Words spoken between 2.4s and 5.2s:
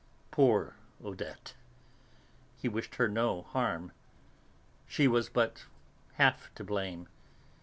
He wished her no harm. She